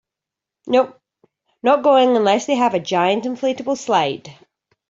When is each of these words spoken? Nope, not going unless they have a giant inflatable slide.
Nope, 0.65 0.99
not 1.61 1.83
going 1.83 2.15
unless 2.17 2.47
they 2.47 2.55
have 2.55 2.73
a 2.73 2.79
giant 2.79 3.23
inflatable 3.25 3.77
slide. 3.77 4.35